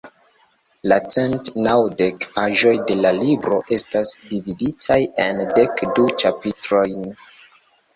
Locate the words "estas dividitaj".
3.79-5.01